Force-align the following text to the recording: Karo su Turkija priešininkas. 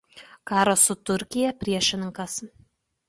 Karo 0.51 0.73
su 0.85 0.95
Turkija 1.09 1.53
priešininkas. 1.65 2.43